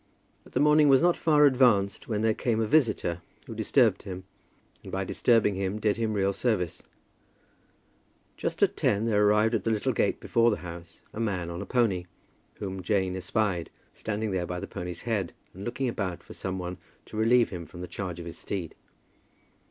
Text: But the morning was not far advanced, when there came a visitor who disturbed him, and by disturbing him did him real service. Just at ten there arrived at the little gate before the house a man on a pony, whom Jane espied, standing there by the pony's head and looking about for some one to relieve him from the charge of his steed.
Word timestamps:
But 0.43 0.53
the 0.53 0.59
morning 0.59 0.89
was 0.89 1.03
not 1.03 1.15
far 1.15 1.45
advanced, 1.45 2.07
when 2.07 2.23
there 2.23 2.33
came 2.33 2.59
a 2.59 2.65
visitor 2.65 3.21
who 3.45 3.53
disturbed 3.53 4.01
him, 4.01 4.23
and 4.81 4.91
by 4.91 5.03
disturbing 5.03 5.53
him 5.53 5.77
did 5.77 5.97
him 5.97 6.13
real 6.13 6.33
service. 6.33 6.81
Just 8.35 8.63
at 8.63 8.75
ten 8.75 9.05
there 9.05 9.23
arrived 9.23 9.53
at 9.53 9.63
the 9.63 9.69
little 9.69 9.93
gate 9.93 10.19
before 10.19 10.49
the 10.49 10.57
house 10.65 11.01
a 11.13 11.19
man 11.19 11.51
on 11.51 11.61
a 11.61 11.67
pony, 11.67 12.05
whom 12.55 12.81
Jane 12.81 13.15
espied, 13.15 13.69
standing 13.93 14.31
there 14.31 14.47
by 14.47 14.59
the 14.59 14.65
pony's 14.65 15.03
head 15.03 15.33
and 15.53 15.63
looking 15.65 15.87
about 15.87 16.23
for 16.23 16.33
some 16.33 16.57
one 16.57 16.79
to 17.05 17.15
relieve 17.15 17.51
him 17.51 17.67
from 17.67 17.81
the 17.81 17.87
charge 17.87 18.19
of 18.19 18.25
his 18.25 18.39
steed. 18.39 18.73